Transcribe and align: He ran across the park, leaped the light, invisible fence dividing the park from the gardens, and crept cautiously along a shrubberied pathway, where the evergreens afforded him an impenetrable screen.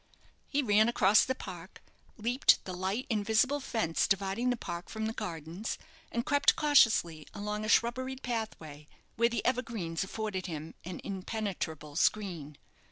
He 0.47 0.63
ran 0.63 0.89
across 0.89 1.23
the 1.23 1.35
park, 1.35 1.79
leaped 2.17 2.65
the 2.65 2.73
light, 2.73 3.05
invisible 3.07 3.59
fence 3.59 4.07
dividing 4.07 4.49
the 4.49 4.57
park 4.57 4.89
from 4.89 5.05
the 5.05 5.13
gardens, 5.13 5.77
and 6.11 6.25
crept 6.25 6.55
cautiously 6.55 7.27
along 7.35 7.63
a 7.63 7.69
shrubberied 7.69 8.23
pathway, 8.23 8.87
where 9.15 9.29
the 9.29 9.45
evergreens 9.45 10.03
afforded 10.03 10.47
him 10.47 10.73
an 10.85 11.01
impenetrable 11.03 11.95
screen. 11.95 12.57